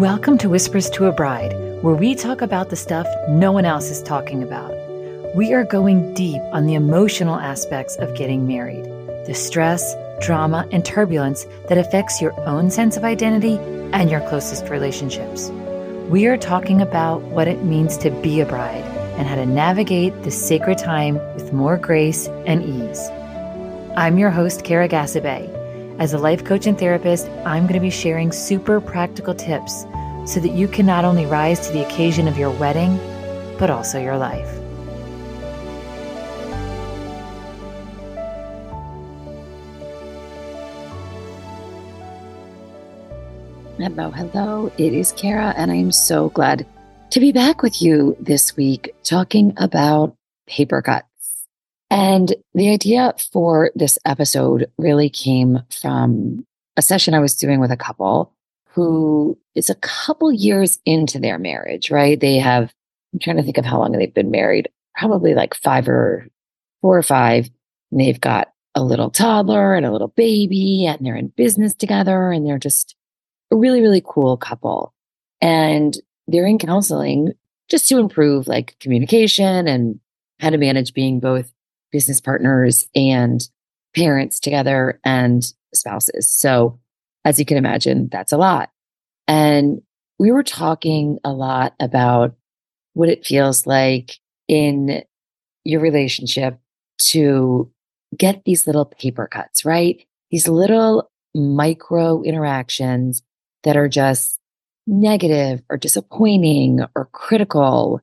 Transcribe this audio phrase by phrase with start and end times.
[0.00, 3.90] Welcome to Whispers to a Bride, where we talk about the stuff no one else
[3.90, 4.72] is talking about.
[5.36, 8.86] We are going deep on the emotional aspects of getting married,
[9.26, 13.58] the stress, drama, and turbulence that affects your own sense of identity
[13.92, 15.50] and your closest relationships.
[16.08, 18.84] We are talking about what it means to be a bride
[19.18, 23.06] and how to navigate this sacred time with more grace and ease.
[23.98, 25.59] I'm your host, Kara Ghassabeh.
[26.00, 29.84] As a life coach and therapist, I'm going to be sharing super practical tips
[30.24, 32.96] so that you can not only rise to the occasion of your wedding,
[33.58, 34.48] but also your life.
[43.76, 44.72] Hello, hello.
[44.78, 46.64] It is Kara, and I am so glad
[47.10, 51.09] to be back with you this week talking about paper cuts.
[51.90, 57.72] And the idea for this episode really came from a session I was doing with
[57.72, 58.32] a couple
[58.72, 62.18] who is a couple years into their marriage, right?
[62.18, 62.72] They have,
[63.12, 66.28] I'm trying to think of how long they've been married, probably like five or
[66.80, 67.50] four or five.
[67.90, 72.30] And they've got a little toddler and a little baby, and they're in business together,
[72.30, 72.94] and they're just
[73.50, 74.94] a really, really cool couple.
[75.40, 75.96] And
[76.28, 77.32] they're in counseling
[77.68, 79.98] just to improve like communication and
[80.38, 81.52] how to manage being both
[81.92, 83.40] business partners and
[83.94, 86.30] parents together and spouses.
[86.30, 86.78] So,
[87.24, 88.70] as you can imagine, that's a lot.
[89.28, 89.82] And
[90.18, 92.34] we were talking a lot about
[92.94, 94.18] what it feels like
[94.48, 95.02] in
[95.64, 96.58] your relationship
[96.98, 97.70] to
[98.16, 100.04] get these little paper cuts, right?
[100.30, 103.22] These little micro interactions
[103.62, 104.38] that are just
[104.86, 108.00] negative or disappointing or critical.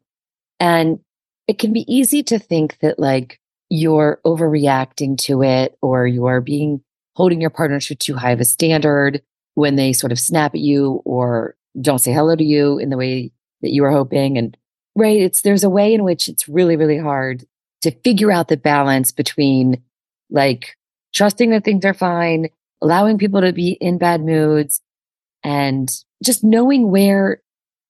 [0.60, 1.00] And
[1.48, 6.82] it can be easy to think that like you're overreacting to it or you're being
[7.16, 9.22] holding your partner to too high of a standard
[9.56, 12.98] when they sort of snap at you or don't say hello to you in the
[12.98, 14.38] way that you were hoping.
[14.38, 14.56] And
[14.98, 17.46] right it's there's a way in which it's really really hard
[17.82, 19.82] to figure out the balance between
[20.30, 20.76] like
[21.14, 22.50] trusting that things are fine
[22.82, 24.82] allowing people to be in bad moods
[25.44, 25.90] and
[26.24, 27.42] just knowing where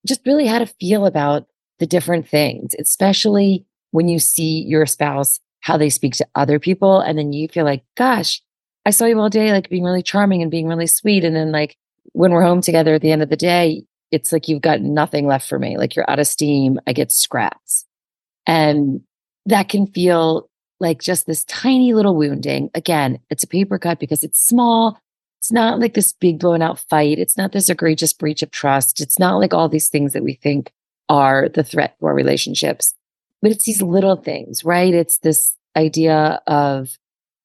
[0.06, 1.47] just really how to feel about
[1.79, 7.01] the different things especially when you see your spouse how they speak to other people.
[7.01, 8.41] And then you feel like, gosh,
[8.85, 11.25] I saw you all day, like being really charming and being really sweet.
[11.25, 11.75] And then, like,
[12.13, 15.28] when we're home together at the end of the day, it's like you've got nothing
[15.28, 15.78] left for me.
[15.78, 16.79] Like you're out of steam.
[16.88, 17.85] I get scraps.
[18.45, 19.01] And
[19.45, 22.69] that can feel like just this tiny little wounding.
[22.73, 24.97] Again, it's a paper cut because it's small.
[25.39, 27.19] It's not like this big blown out fight.
[27.19, 29.01] It's not this egregious breach of trust.
[29.01, 30.72] It's not like all these things that we think
[31.09, 32.94] are the threat to our relationships
[33.41, 34.94] but it's these little things, right?
[34.94, 36.98] It's this idea of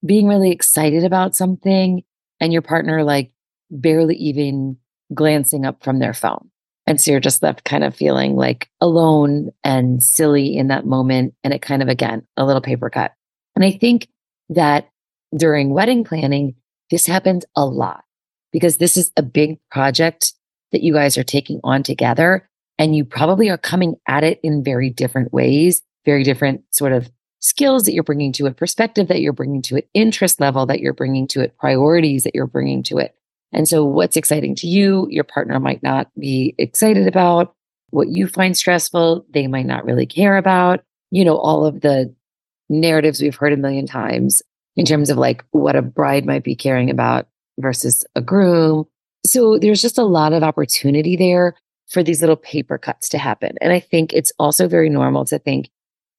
[0.05, 2.03] being really excited about something
[2.41, 3.31] and your partner like
[3.71, 4.77] barely even
[5.15, 6.51] glancing up from their phone.
[6.87, 11.35] And so you're just left kind of feeling like alone and silly in that moment.
[11.45, 13.13] And it kind of, again, a little paper cut.
[13.55, 14.09] And I think
[14.49, 14.89] that
[15.37, 16.57] during wedding planning,
[16.91, 18.03] this happens a lot
[18.51, 20.33] because this is a big project
[20.73, 22.49] that you guys are taking on together.
[22.79, 27.09] And you probably are coming at it in very different ways, very different sort of
[27.43, 30.81] skills that you're bringing to it, perspective that you're bringing to it, interest level that
[30.81, 33.15] you're bringing to it, priorities that you're bringing to it.
[33.53, 37.55] And so, what's exciting to you, your partner might not be excited about.
[37.91, 40.83] What you find stressful, they might not really care about.
[41.11, 42.15] You know, all of the
[42.71, 44.41] narratives we've heard a million times
[44.77, 48.87] in terms of like what a bride might be caring about versus a groom.
[49.27, 51.55] So, there's just a lot of opportunity there
[51.91, 53.57] for these little paper cuts to happen.
[53.61, 55.69] And I think it's also very normal to think,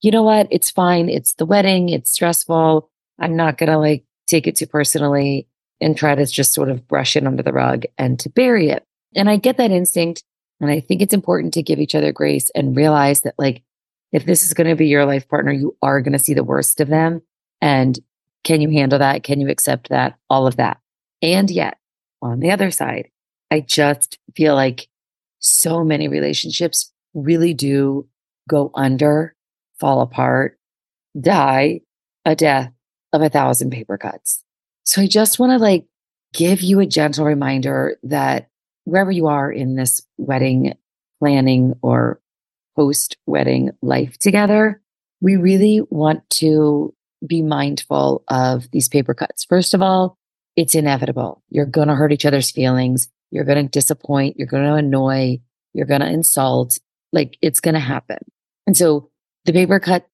[0.03, 0.47] you know what?
[0.51, 1.09] It's fine.
[1.09, 1.89] It's the wedding.
[1.89, 2.89] It's stressful.
[3.19, 5.47] I'm not going to like take it too personally
[5.81, 8.85] and try to just sort of brush it under the rug and to bury it.
[9.15, 10.23] And I get that instinct.
[10.59, 13.63] And I think it's important to give each other grace and realize that, like,
[14.11, 16.43] if this is going to be your life partner, you are going to see the
[16.43, 17.21] worst of them.
[17.61, 17.97] And
[18.43, 19.23] can you handle that?
[19.23, 20.17] Can you accept that?
[20.29, 20.79] All of that.
[21.21, 21.77] And yet,
[22.21, 23.09] on the other side,
[23.49, 24.87] I just feel like
[25.39, 28.07] so many relationships really do
[28.47, 29.35] go under,
[29.79, 30.57] fall apart,
[31.19, 31.81] die
[32.25, 32.71] a death
[33.11, 34.43] of a thousand paper cuts.
[34.85, 35.85] So I just want to like
[36.33, 38.49] give you a gentle reminder that
[38.85, 40.73] wherever you are in this wedding
[41.19, 42.19] planning or
[42.75, 44.81] post wedding life together,
[45.21, 46.93] we really want to
[47.25, 49.45] be mindful of these paper cuts.
[49.45, 50.17] First of all,
[50.55, 51.41] it's inevitable.
[51.49, 53.09] You're going to hurt each other's feelings.
[53.31, 54.37] You're going to disappoint.
[54.37, 55.39] You're going to annoy.
[55.73, 56.77] You're going to insult.
[57.11, 58.19] Like it's going to happen.
[58.67, 59.09] And so
[59.45, 60.07] the paper cut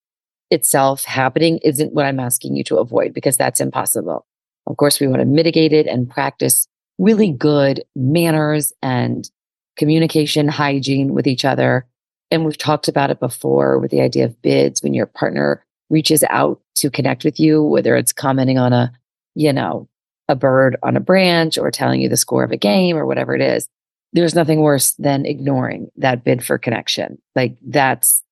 [0.52, 4.26] itself happening isn't what I'm asking you to avoid because that's impossible.
[4.68, 6.68] Of course, we want to mitigate it and practice
[6.98, 9.30] really good manners and
[9.78, 11.88] communication hygiene with each other.
[12.32, 16.24] And we've talked about it before with the idea of bids when your partner reaches
[16.30, 18.92] out to connect with you, whether it's commenting on a,
[19.36, 19.88] you know,
[20.28, 23.34] a bird on a branch or telling you the score of a game or whatever
[23.34, 23.68] it is.
[24.14, 27.20] There's nothing worse than ignoring that bid for connection.
[27.36, 28.24] Like that's,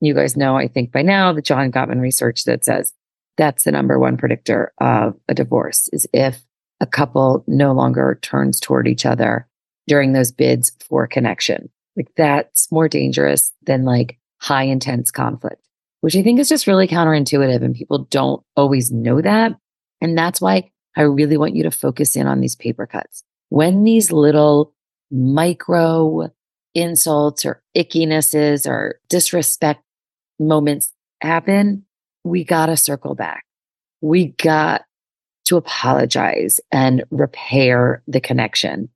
[0.00, 2.92] you guys know, I think by now the John Gottman research that says
[3.36, 6.44] that's the number one predictor of a divorce is if
[6.80, 9.48] a couple no longer turns toward each other
[9.86, 11.68] during those bids for connection.
[11.96, 15.66] Like that's more dangerous than like high intense conflict,
[16.00, 19.56] which I think is just really counterintuitive and people don't always know that.
[20.00, 23.24] And that's why I really want you to focus in on these paper cuts.
[23.48, 24.74] When these little
[25.10, 26.30] micro
[26.74, 29.82] insults or ickinesses or disrespect
[30.38, 31.84] moments happen,
[32.24, 33.44] we got to circle back.
[34.00, 34.84] We got
[35.46, 38.88] to apologize and repair the connection.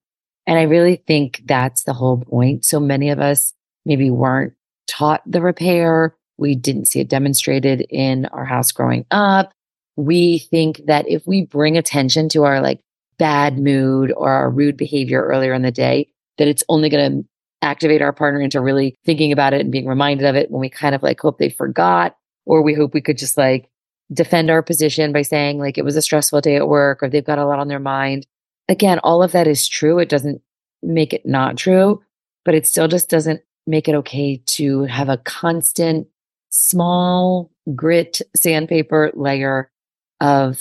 [0.47, 2.65] And I really think that's the whole point.
[2.65, 3.55] So many of us
[3.87, 4.53] maybe weren't
[4.87, 6.15] taught the repair.
[6.37, 9.53] We didn't see it demonstrated in our house growing up.
[9.97, 12.81] We think that if we bring attention to our like
[13.19, 16.09] bad mood or our rude behavior earlier in the day,
[16.39, 17.29] that it's only going to
[17.63, 20.69] activate our partner into really thinking about it and being reminded of it when we
[20.69, 23.69] kind of like hope they forgot or we hope we could just like
[24.13, 27.25] defend our position by saying like it was a stressful day at work or they've
[27.25, 28.27] got a lot on their mind.
[28.69, 29.99] Again, all of that is true.
[29.99, 30.43] It doesn't
[30.83, 32.03] make it not true,
[32.45, 36.09] but it still just doesn't make it okay to have a constant
[36.51, 39.71] small grit sandpaper layer
[40.21, 40.61] of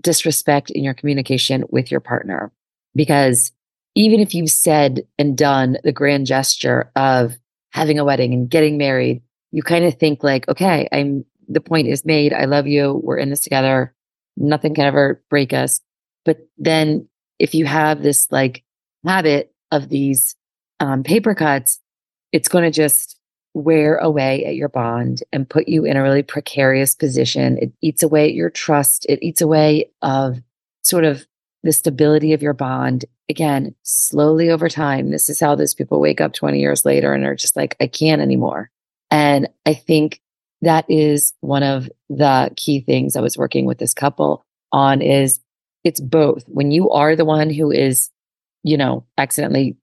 [0.00, 2.52] disrespect in your communication with your partner.
[2.94, 3.52] Because
[3.94, 7.36] even if you've said and done the grand gesture of
[7.70, 11.88] having a wedding and getting married, you kind of think like, okay, I'm the point
[11.88, 12.32] is made.
[12.32, 13.00] I love you.
[13.02, 13.94] We're in this together.
[14.36, 15.80] Nothing can ever break us.
[16.24, 17.08] But then
[17.38, 18.64] if you have this like
[19.04, 20.36] habit of these
[20.80, 21.80] um, paper cuts,
[22.30, 23.18] it's going to just
[23.54, 27.58] wear away at your bond and put you in a really precarious position.
[27.58, 29.04] It eats away at your trust.
[29.08, 30.40] It eats away of
[30.82, 31.26] sort of
[31.62, 33.04] the stability of your bond.
[33.28, 37.24] Again, slowly over time, this is how those people wake up 20 years later and
[37.24, 38.70] are just like, I can't anymore.
[39.10, 40.20] And I think
[40.62, 45.40] that is one of the key things I was working with this couple on is
[45.84, 46.44] it's both.
[46.46, 48.10] When you are the one who is,
[48.62, 49.76] you know, accidentally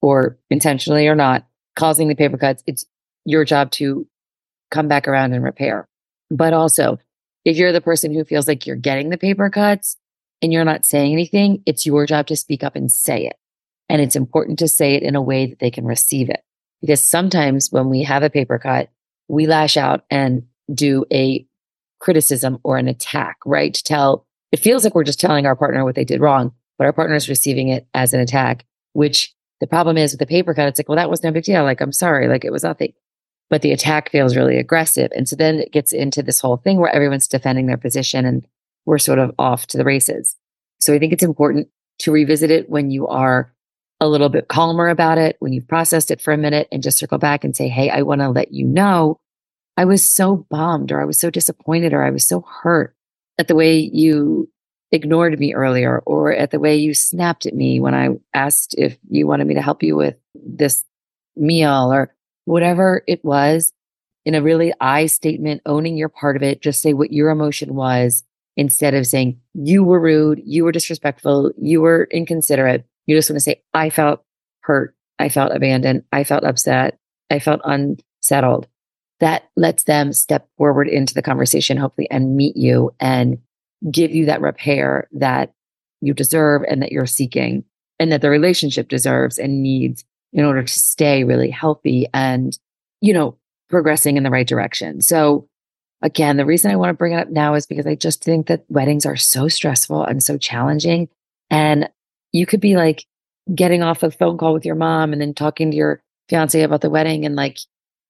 [0.00, 1.46] or intentionally or not
[1.76, 2.84] causing the paper cuts, it's
[3.24, 4.06] your job to
[4.70, 5.86] come back around and repair.
[6.30, 6.98] But also,
[7.44, 9.96] if you're the person who feels like you're getting the paper cuts
[10.42, 13.36] and you're not saying anything, it's your job to speak up and say it.
[13.88, 16.42] And it's important to say it in a way that they can receive it.
[16.80, 18.90] Because sometimes when we have a paper cut,
[19.28, 20.42] we lash out and
[20.72, 21.46] do a
[22.00, 23.72] criticism or an attack, right?
[23.72, 26.84] To tell, it feels like we're just telling our partner what they did wrong, but
[26.84, 30.54] our partner is receiving it as an attack, which the problem is with the paper
[30.54, 31.62] cut, it's like, well, that was no big deal.
[31.62, 32.26] Like, I'm sorry.
[32.26, 32.94] Like, it was nothing.
[33.48, 35.12] But the attack feels really aggressive.
[35.14, 38.44] And so then it gets into this whole thing where everyone's defending their position and
[38.86, 40.36] we're sort of off to the races.
[40.80, 41.68] So I think it's important
[42.00, 43.52] to revisit it when you are
[44.00, 46.98] a little bit calmer about it, when you've processed it for a minute and just
[46.98, 49.20] circle back and say, Hey, I want to let you know
[49.76, 52.94] I was so bummed or I was so disappointed or I was so hurt
[53.38, 54.50] at the way you
[54.90, 58.98] ignored me earlier or at the way you snapped at me when I asked if
[59.08, 60.84] you wanted me to help you with this
[61.36, 63.72] meal or whatever it was
[64.24, 66.60] in a really I statement, owning your part of it.
[66.60, 68.22] Just say what your emotion was
[68.56, 72.84] instead of saying you were rude, you were disrespectful, you were inconsiderate.
[73.06, 74.22] You just want to say, I felt
[74.60, 74.94] hurt.
[75.18, 76.04] I felt abandoned.
[76.12, 76.98] I felt upset.
[77.30, 78.66] I felt unsettled
[79.22, 83.38] that lets them step forward into the conversation, hopefully, and meet you and
[83.88, 85.52] give you that repair that
[86.00, 87.62] you deserve and that you're seeking
[88.00, 92.58] and that the relationship deserves and needs in order to stay really healthy and,
[93.00, 93.36] you know,
[93.70, 95.00] progressing in the right direction.
[95.00, 95.48] So,
[96.02, 98.48] again, the reason I want to bring it up now is because I just think
[98.48, 101.08] that weddings are so stressful and so challenging.
[101.50, 101.88] And
[102.32, 103.06] you could be like
[103.54, 106.80] getting off a phone call with your mom and then talking to your fiance about
[106.80, 107.58] the wedding and like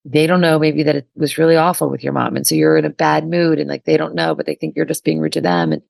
[0.05, 2.37] they don't know maybe that it was really awful with your mom.
[2.37, 4.75] And so you're in a bad mood and like they don't know, but they think
[4.75, 5.73] you're just being rude to them.
[5.73, 5.83] And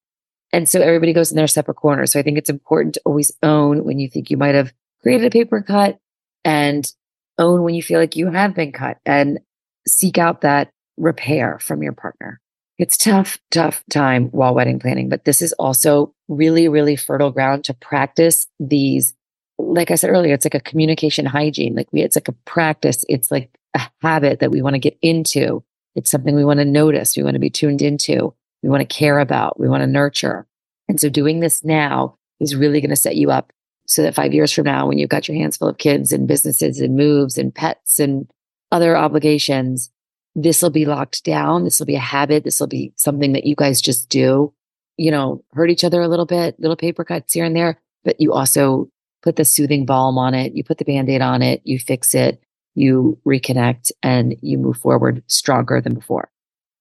[0.52, 2.04] and so everybody goes in their separate corner.
[2.04, 5.26] So I think it's important to always own when you think you might have created
[5.26, 5.98] a paper cut
[6.44, 6.90] and
[7.38, 9.40] own when you feel like you have been cut and
[9.86, 12.40] seek out that repair from your partner.
[12.78, 17.64] It's tough, tough time while wedding planning, but this is also really, really fertile ground
[17.64, 19.14] to practice these.
[19.58, 21.74] Like I said earlier, it's like a communication hygiene.
[21.74, 23.04] Like we, it's like a practice.
[23.08, 25.62] It's like a habit that we want to get into.
[25.94, 27.16] It's something we want to notice.
[27.16, 28.34] We want to be tuned into.
[28.62, 29.60] We want to care about.
[29.60, 30.46] We want to nurture.
[30.88, 33.52] And so doing this now is really going to set you up
[33.86, 36.28] so that five years from now, when you've got your hands full of kids and
[36.28, 38.30] businesses and moves and pets and
[38.70, 39.90] other obligations,
[40.34, 41.64] this will be locked down.
[41.64, 42.44] This will be a habit.
[42.44, 44.52] This will be something that you guys just do.
[44.96, 48.20] You know, hurt each other a little bit, little paper cuts here and there, but
[48.20, 48.90] you also
[49.22, 50.54] put the soothing balm on it.
[50.54, 51.62] You put the band aid on it.
[51.64, 52.42] You fix it.
[52.74, 56.30] You reconnect and you move forward stronger than before.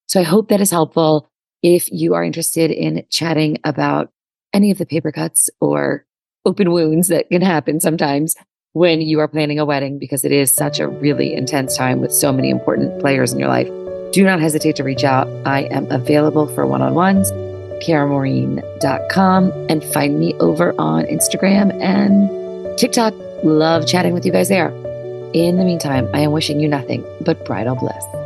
[0.08, 1.28] So I hope that is helpful.
[1.62, 4.10] If you are interested in chatting about
[4.52, 6.04] any of the paper cuts or
[6.44, 8.34] open wounds that can happen sometimes
[8.72, 12.12] when you are planning a wedding, because it is such a really intense time with
[12.12, 13.68] so many important players in your life,
[14.12, 15.28] do not hesitate to reach out.
[15.46, 17.30] I am available for one on ones,
[17.82, 23.14] karamaureen.com, and find me over on Instagram and TikTok.
[23.44, 24.68] Love chatting with you guys there.
[25.32, 28.21] In the meantime, I am wishing you nothing but bridal bliss.